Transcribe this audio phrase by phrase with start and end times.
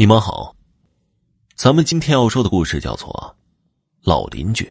[0.00, 0.56] 你们好，
[1.54, 3.36] 咱们今天要说的故事叫做
[4.00, 4.64] 《老邻居》。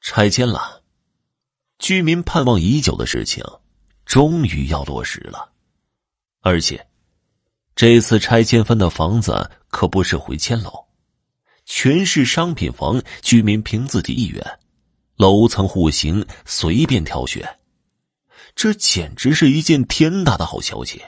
[0.00, 0.82] 拆迁了，
[1.78, 3.44] 居民盼望已久的事情
[4.04, 5.52] 终于要落实了，
[6.40, 6.84] 而且
[7.76, 10.72] 这次拆迁分的房子可不是回迁楼，
[11.64, 14.58] 全是商品房，居民凭自己意愿，
[15.14, 17.60] 楼层户型随便挑选，
[18.56, 21.00] 这简直是一件天大的好消息。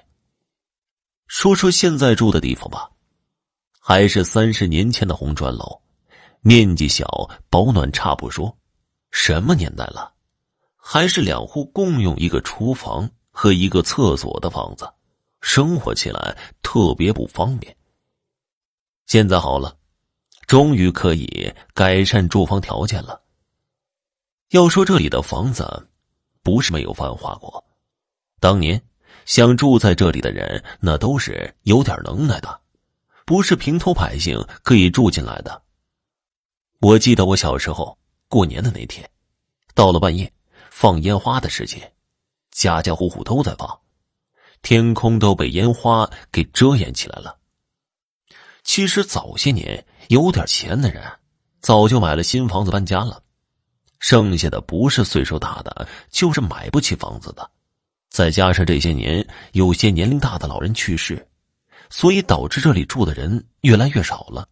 [1.26, 2.88] 说说现在住的地方吧。
[3.82, 5.80] 还是三十年前的红砖楼，
[6.42, 8.54] 面积小，保暖差不说。
[9.10, 10.12] 什么年代了，
[10.76, 14.88] 还是两户共用一个厨房和一个厕所的房子，
[15.40, 17.74] 生活起来特别不方便。
[19.06, 19.76] 现在好了，
[20.46, 23.20] 终于可以改善住房条件了。
[24.50, 25.88] 要说这里的房子，
[26.42, 27.64] 不是没有繁华过，
[28.38, 28.80] 当年
[29.24, 32.60] 想住在这里的人，那都是有点能耐的。
[33.30, 35.62] 不是平头百姓可以住进来的。
[36.80, 37.96] 我记得我小时候
[38.26, 39.08] 过年的那天，
[39.72, 40.32] 到了半夜，
[40.68, 41.92] 放烟花的时间，
[42.50, 43.78] 家家户户都在放，
[44.62, 47.38] 天空都被烟花给遮掩起来了。
[48.64, 51.00] 其实早些年有点钱的人，
[51.60, 53.22] 早就买了新房子搬家了，
[54.00, 57.48] 剩下的不是岁数大的，就是买不起房子的，
[58.08, 61.28] 再加上这些年有些年龄大的老人去世。
[61.90, 64.48] 所以导致这里住的人越来越少了。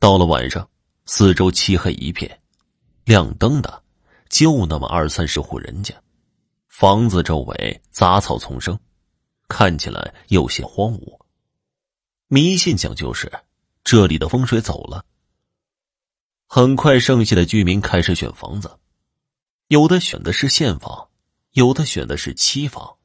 [0.00, 0.68] 到了晚上，
[1.06, 2.40] 四周漆黑一片，
[3.04, 3.82] 亮灯的
[4.28, 5.94] 就那么二三十户人家，
[6.68, 8.76] 房子周围杂草丛生，
[9.46, 11.16] 看起来有些荒芜。
[12.26, 13.30] 迷信讲究是
[13.84, 15.04] 这里的风水走了。
[16.48, 18.78] 很快，剩下的居民开始选房子，
[19.68, 21.08] 有的选的是现房，
[21.52, 22.96] 有的选的是期房。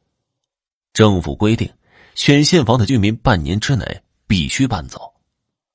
[0.91, 1.71] 政府规定。
[2.17, 3.85] 选现房的居民半年之内
[4.25, 5.13] 必须搬走，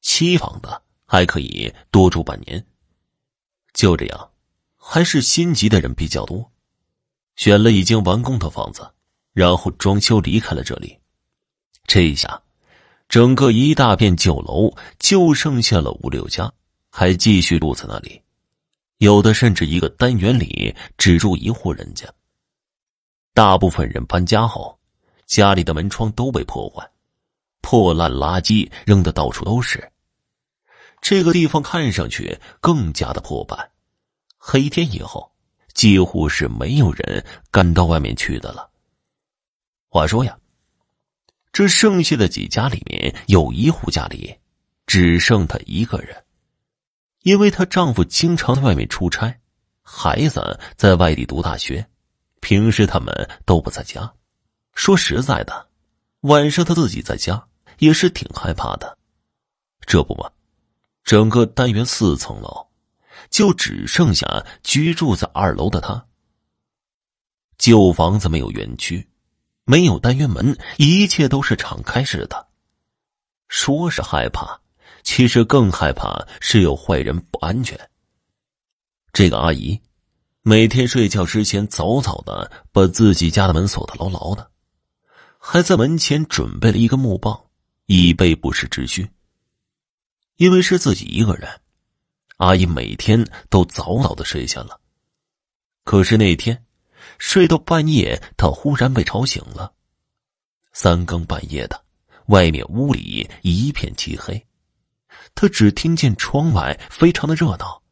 [0.00, 2.62] 期房的还可以多住半年。
[3.72, 4.30] 就这样，
[4.76, 6.50] 还是心急的人比较多，
[7.36, 8.92] 选了已经完工的房子，
[9.32, 10.98] 然后装修离开了这里。
[11.86, 12.42] 这一下，
[13.08, 16.52] 整个一大片旧楼就剩下了五六家，
[16.90, 18.20] 还继续住在那里，
[18.98, 22.12] 有的甚至一个单元里只住一户人家。
[23.32, 24.76] 大部分人搬家后。
[25.26, 26.88] 家里的门窗都被破坏，
[27.60, 29.90] 破烂垃圾扔的到处都是。
[31.00, 33.70] 这个地方看上去更加的破败。
[34.36, 35.32] 黑天以后，
[35.74, 38.70] 几乎是没有人敢到外面去的了。
[39.88, 40.36] 话说呀，
[41.52, 44.36] 这剩下的几家里面，有一户家里
[44.86, 46.24] 只剩她一个人，
[47.22, 49.40] 因为她丈夫经常在外面出差，
[49.82, 51.86] 孩子在外地读大学，
[52.40, 54.12] 平时他们都不在家。
[54.72, 55.68] 说实在的，
[56.22, 57.46] 晚上他自己在家
[57.78, 58.98] 也是挺害怕的。
[59.86, 60.30] 这不嘛，
[61.04, 62.68] 整个单元四层楼，
[63.30, 66.06] 就只剩下居住在二楼的他。
[67.58, 69.08] 旧房子没有园区，
[69.64, 72.48] 没有单元门，一切都是敞开式的。
[73.48, 74.60] 说是害怕，
[75.02, 77.78] 其实更害怕是有坏人不安全。
[79.12, 79.80] 这个阿姨，
[80.42, 84.50] 每天睡觉之前早早的把自己家的门锁得牢牢的。
[85.52, 87.38] 还在门前准备了一个木棒，
[87.84, 89.06] 以备不时之需。
[90.36, 91.60] 因为是自己一个人，
[92.38, 94.80] 阿姨每天都早早的睡下了。
[95.84, 96.64] 可是那天，
[97.18, 99.74] 睡到半夜，她忽然被吵醒了。
[100.72, 101.84] 三更半夜的，
[102.28, 104.46] 外面屋里一片漆黑，
[105.34, 107.82] 她只听见窗外非常的热闹，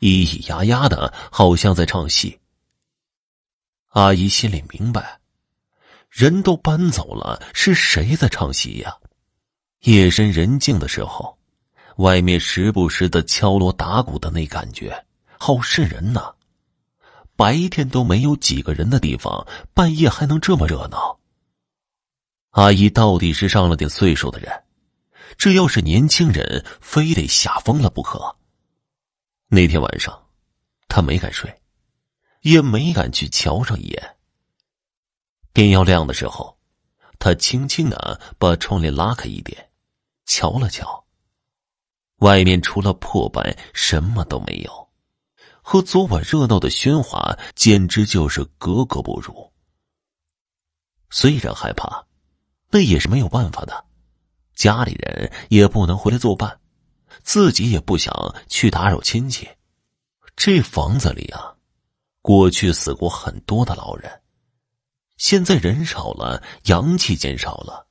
[0.00, 2.40] 咿咿呀呀的，好像在唱戏。
[3.90, 5.20] 阿姨心里明白。
[6.10, 8.96] 人都搬走了，是谁在唱戏呀？
[9.82, 11.38] 夜深人静的时候，
[11.98, 15.06] 外面时不时的敲锣打鼓的那感觉，
[15.38, 16.34] 好瘆人呐！
[17.36, 21.20] 白天都没有几个人的地方，半夜还能这么热闹。
[22.50, 24.64] 阿姨到底是上了点岁数的人，
[25.36, 28.34] 这要是年轻人，非得吓疯了不可。
[29.46, 30.26] 那天晚上，
[30.88, 31.62] 她没敢睡，
[32.40, 34.16] 也没敢去瞧上一眼。
[35.58, 36.56] 天要亮的时候，
[37.18, 39.70] 他轻轻的把窗帘拉开一点，
[40.24, 41.04] 瞧了瞧。
[42.18, 44.88] 外面除了破败，什么都没有，
[45.60, 49.52] 和昨晚热闹的喧哗简直就是格格不入。
[51.10, 52.06] 虽然害怕，
[52.70, 53.84] 那也是没有办法的，
[54.54, 56.60] 家里人也不能回来作伴，
[57.24, 58.14] 自己也不想
[58.46, 59.48] 去打扰亲戚。
[60.36, 61.52] 这房子里啊，
[62.22, 64.08] 过去死过很多的老人。
[65.18, 67.88] 现在人少了，阳气减少了，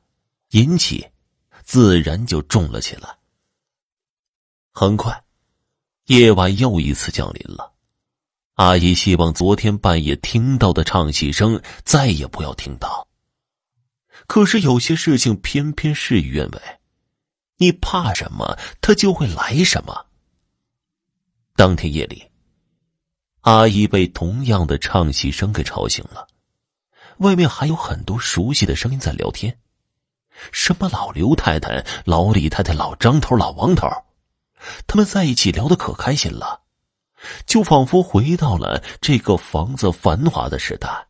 [0.51, 1.05] 阴气
[1.63, 3.17] 自然就重了起来。
[4.71, 5.25] 很快，
[6.05, 7.73] 夜晚又一次降临了。
[8.53, 13.07] 阿姨希望昨天半夜听到的唱戏声再也不要听到。
[14.25, 16.61] 可是有些事情偏偏事与愿违，
[17.57, 20.07] 你怕什么，他就会来什么。
[21.57, 22.23] 当天夜里，
[23.41, 26.25] 阿姨被同样的唱戏声给吵醒了。
[27.19, 29.57] 外面还有很多熟悉的声音在聊天，
[30.51, 33.87] 什么老刘太太、老李太太、老张头、老王头，
[34.85, 36.61] 他们在一起聊得可开心了，
[37.45, 41.07] 就仿佛回到了这个房子繁华的时代。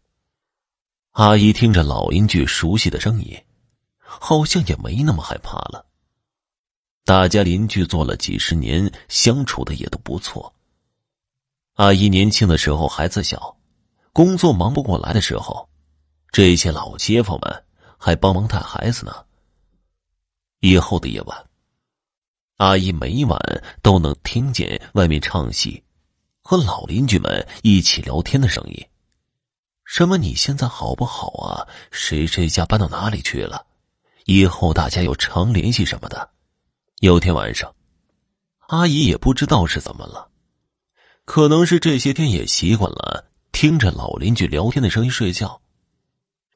[1.11, 3.37] 阿姨听着老邻居熟悉的声音，
[3.97, 5.85] 好像也没那么害怕了。
[7.03, 10.53] 大家邻居做了几十年，相处的也都不错。
[11.73, 13.57] 阿姨年轻的时候孩子小，
[14.13, 15.67] 工作忙不过来的时候。
[16.37, 17.63] 这些老街坊们
[17.97, 19.25] 还帮忙带孩子呢。
[20.59, 21.45] 以后的夜晚，
[22.57, 23.39] 阿姨每晚
[23.81, 25.83] 都能听见外面唱戏，
[26.43, 28.87] 和老邻居们一起聊天的声音。
[29.83, 30.15] 什么？
[30.19, 31.67] 你现在好不好啊？
[31.89, 33.65] 谁谁家搬到哪里去了？
[34.25, 36.29] 以后大家有常联系什么的。
[36.99, 37.73] 有天晚上，
[38.67, 40.29] 阿姨也不知道是怎么了，
[41.25, 45.59] 可能是这些天也习惯了听着老邻居聊天的声音睡觉。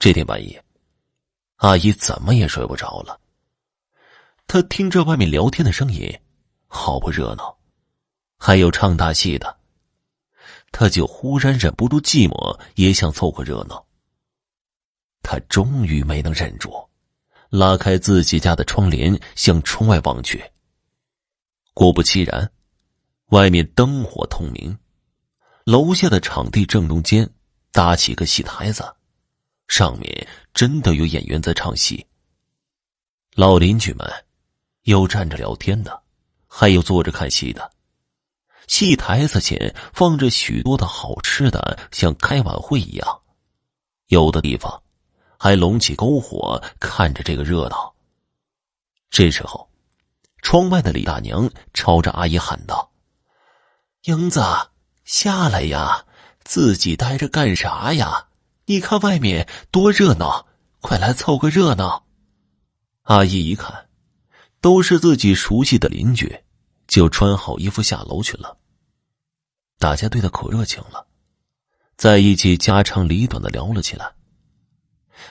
[0.02, 0.66] 这天半夜，
[1.58, 3.22] 阿姨怎么也睡不着了。
[4.48, 6.12] 她听着外面聊天的声音，
[6.66, 7.56] 好不热闹，
[8.36, 9.60] 还有唱大戏的。
[10.72, 13.86] 她就忽然忍不住寂寞，也想凑个热闹。
[15.22, 16.90] 她终于没能忍住，
[17.52, 20.44] 拉开自己家的窗帘，向窗外望去。
[21.76, 22.52] 果不其然，
[23.28, 24.76] 外面灯火通明，
[25.64, 27.30] 楼下的场地正中间
[27.72, 28.96] 搭起一个戏台子。
[29.72, 32.06] 上面真的有演员在唱戏。
[33.36, 34.06] 老邻居们，
[34.82, 36.04] 有站着聊天的，
[36.46, 37.72] 还有坐着看戏的。
[38.68, 43.22] 戏台子前放着许多的好吃的，像开晚会一样。
[44.08, 44.84] 有的地方
[45.40, 47.96] 还隆起篝火，看着这个热闹。
[49.10, 49.70] 这时候，
[50.42, 52.92] 窗外的李大娘朝着阿姨喊道
[54.04, 54.42] ：“英子，
[55.06, 56.06] 下来呀，
[56.44, 58.28] 自己待着干啥呀？”
[58.72, 60.48] 你看外面多热闹，
[60.80, 62.06] 快来凑个热闹！
[63.02, 63.90] 阿姨一看，
[64.62, 66.40] 都是自己熟悉的邻居，
[66.88, 68.58] 就穿好衣服下楼去了。
[69.78, 71.06] 大家对她可热情了，
[71.98, 74.14] 在一起家长里短的聊了起来。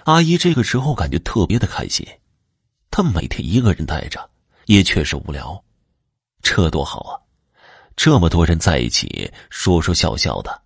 [0.05, 2.07] 阿姨这个时候感觉特别的开心，
[2.91, 4.29] 她每天一个人待着，
[4.67, 5.65] 也确实无聊，
[6.43, 7.17] 这多好啊！
[7.97, 10.61] 这么多人在一起说说笑笑的。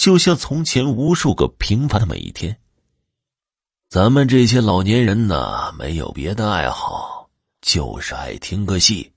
[0.00, 2.58] 就像从前无数个平凡的每一天。
[3.90, 7.28] 咱们这些老年人呢，没有别的爱好，
[7.60, 9.12] 就是爱听个戏。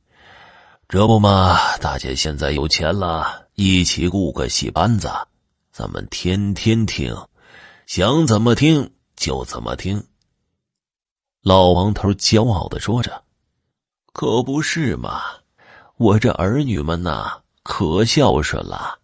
[0.90, 5.10] 这不嘛，大家现在有钱了，一起雇个戏班子，
[5.72, 7.16] 咱们天天听，
[7.86, 10.06] 想怎么听就怎么听。
[11.44, 13.24] 老王头骄傲的说着
[14.12, 15.22] ：“可不是嘛，
[15.96, 19.00] 我这儿女们呐，可孝顺了。”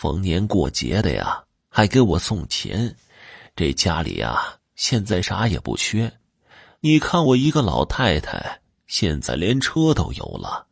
[0.00, 2.96] 逢年过节的呀，还给我送钱，
[3.54, 6.10] 这家里呀，现在啥也不缺。
[6.80, 10.68] 你看我一个老太太，现在连车都有了。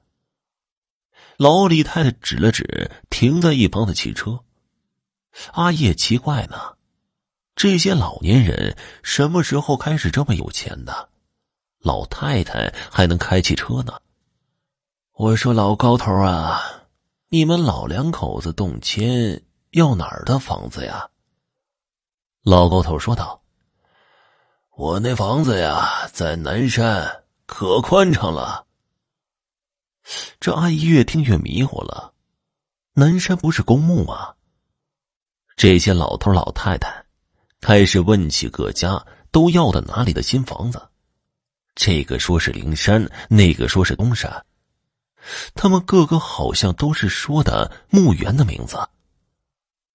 [1.37, 4.44] 老李太太指了指停在一旁的汽车，
[5.53, 6.79] 阿叶奇怪呢，
[7.55, 11.11] 这些老年人什么时候开始这么有钱的？
[11.81, 13.93] 老太太还能开汽车呢？
[15.13, 16.78] 我说老高头啊。
[17.31, 19.43] 你们老两口子动迁
[19.73, 21.11] 要哪儿的房子呀？
[22.43, 23.43] 老高头说道
[24.75, 28.65] ：“我那房子呀，在南山，可宽敞了。”
[30.41, 32.15] 这阿姨越听越迷糊了。
[32.94, 34.35] 南山不是公墓吗？
[35.55, 37.05] 这些老头老太太
[37.61, 40.89] 开始问起各家都要的哪里的新房子，
[41.75, 44.47] 这个说是灵山，那个说是东山。
[45.55, 48.79] 他们个个好像都是说的墓园的名字。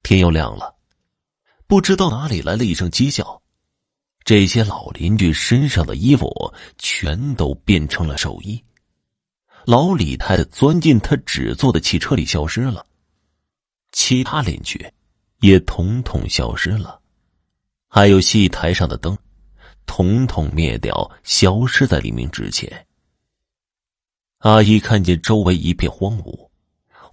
[0.01, 0.75] 天又亮了，
[1.65, 3.41] 不知道哪里来了一声鸡叫，
[4.23, 8.61] 这些老邻居身上的衣服全都变成了寿衣。
[9.65, 12.85] 老李太太钻进他纸做的汽车里消失了，
[13.93, 14.85] 其他邻居
[15.39, 16.99] 也统统消失了，
[17.87, 19.17] 还有戏台上的灯，
[19.85, 22.85] 统统灭掉，消失在黎明之前。
[24.43, 26.49] 阿姨看见周围一片荒芜，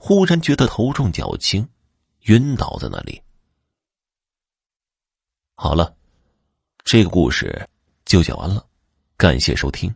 [0.01, 1.65] 忽然觉得头重脚轻，
[2.23, 3.23] 晕倒在那里。
[5.55, 5.95] 好了，
[6.83, 7.69] 这个故事
[8.05, 8.67] 就讲完了，
[9.17, 9.95] 感谢收听。